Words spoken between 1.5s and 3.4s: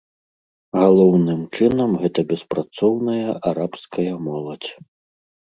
чынам гэта беспрацоўная